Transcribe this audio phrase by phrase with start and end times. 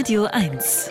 [0.00, 0.88] Radio 1.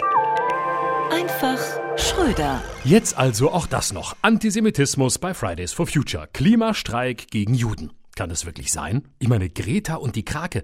[1.09, 1.59] Einfach
[1.97, 2.61] Schröder.
[2.83, 4.15] Jetzt also auch das noch.
[4.21, 6.29] Antisemitismus bei Fridays for Future.
[6.31, 7.91] Klimastreik gegen Juden.
[8.15, 9.07] Kann es wirklich sein?
[9.17, 10.61] Ich meine, Greta und die Krake.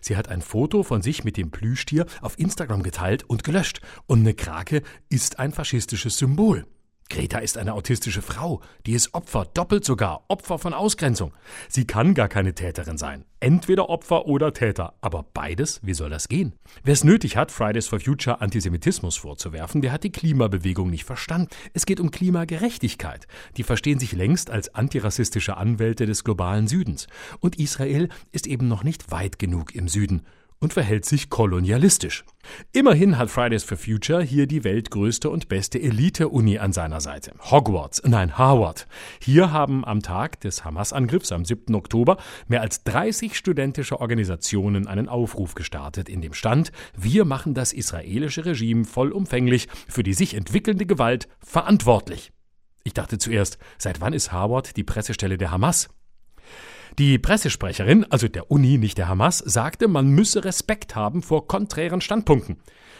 [0.00, 3.80] Sie hat ein Foto von sich mit dem Plüschtier auf Instagram geteilt und gelöscht.
[4.06, 6.66] Und eine Krake ist ein faschistisches Symbol.
[7.10, 11.32] Greta ist eine autistische Frau, die ist Opfer, doppelt sogar, Opfer von Ausgrenzung.
[11.68, 13.24] Sie kann gar keine Täterin sein.
[13.40, 14.94] Entweder Opfer oder Täter.
[15.00, 16.54] Aber beides, wie soll das gehen?
[16.82, 21.48] Wer es nötig hat, Fridays for Future Antisemitismus vorzuwerfen, der hat die Klimabewegung nicht verstanden.
[21.72, 23.26] Es geht um Klimagerechtigkeit.
[23.56, 27.06] Die verstehen sich längst als antirassistische Anwälte des globalen Südens.
[27.40, 30.26] Und Israel ist eben noch nicht weit genug im Süden
[30.60, 32.24] und verhält sich kolonialistisch.
[32.72, 37.32] Immerhin hat Fridays for Future hier die weltgrößte und beste Elite-Uni an seiner Seite.
[37.50, 38.86] Hogwarts, nein, Harvard.
[39.22, 41.74] Hier haben am Tag des Hamas-Angriffs am 7.
[41.74, 42.16] Oktober
[42.48, 48.44] mehr als 30 studentische Organisationen einen Aufruf gestartet, in dem stand, wir machen das israelische
[48.44, 52.32] Regime vollumfänglich für die sich entwickelnde Gewalt verantwortlich.
[52.84, 55.88] Ich dachte zuerst, seit wann ist Harvard die Pressestelle der Hamas?
[56.98, 62.00] Die Pressesprecherin, also der Uni, nicht der Hamas, sagte, man müsse Respekt haben vor konträren
[62.00, 62.56] Standpunkten.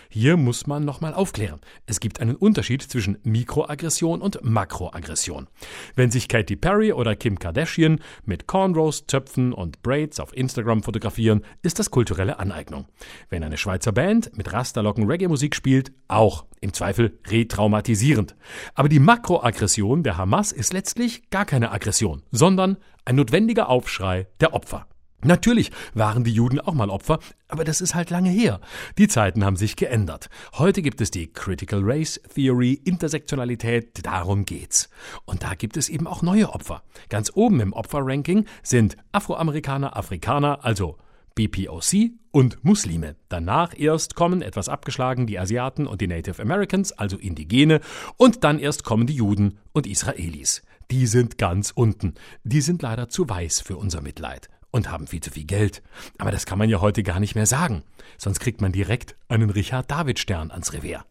[0.09, 1.61] Hier muss man nochmal aufklären.
[1.85, 5.49] Es gibt einen Unterschied zwischen Mikroaggression und Makroaggression.
[5.97, 11.43] Wenn sich Katy Perry oder Kim Kardashian mit Cornrows, Zöpfen und Braids auf Instagram fotografieren,
[11.63, 12.87] ist das kulturelle Aneignung.
[13.31, 16.45] Wenn eine Schweizer Band mit Rasterlocken Reggae-Musik spielt, auch.
[16.61, 18.37] Im Zweifel retraumatisierend.
[18.75, 24.55] Aber die Makroaggression der Hamas ist letztlich gar keine Aggression, sondern ein notwendiger Aufschrei der
[24.55, 24.87] Opfer.
[25.25, 28.61] Natürlich waren die Juden auch mal Opfer, aber das ist halt lange her.
[28.99, 30.29] Die Zeiten haben sich geändert.
[30.55, 34.89] Heute gibt es die Critical Race Theory, Intersektionalität, darum geht's.
[35.25, 36.85] Und da gibt es eben auch neue Opfer.
[37.09, 40.99] Ganz oben im Opferranking sind Afroamerikaner, Afrikaner, also
[41.39, 43.15] BPOC und Muslime.
[43.29, 47.81] Danach erst kommen, etwas abgeschlagen, die Asiaten und die Native Americans, also Indigene,
[48.17, 50.63] und dann erst kommen die Juden und Israelis.
[50.91, 52.15] Die sind ganz unten.
[52.43, 55.81] Die sind leider zu weiß für unser Mitleid und haben viel zu viel Geld.
[56.19, 57.85] Aber das kann man ja heute gar nicht mehr sagen.
[58.17, 61.05] Sonst kriegt man direkt einen Richard-David-Stern ans Revier.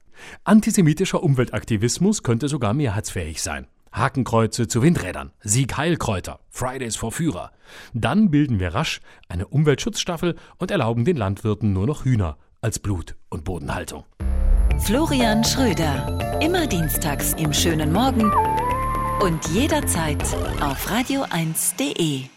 [0.44, 3.68] Antisemitischer Umweltaktivismus könnte sogar mehrheitsfähig sein.
[3.98, 7.52] Hakenkreuze zu Windrädern, Sieg-Heilkräuter, Fridays for Führer.
[7.94, 13.16] Dann bilden wir rasch eine Umweltschutzstaffel und erlauben den Landwirten nur noch Hühner als Blut-
[13.30, 14.06] und Bodenhaltung.
[14.80, 16.40] Florian Schröder.
[16.42, 18.32] Immer dienstags im schönen Morgen
[19.22, 20.22] und jederzeit
[20.62, 22.37] auf radio1.de.